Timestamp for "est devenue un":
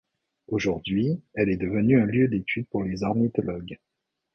1.49-2.05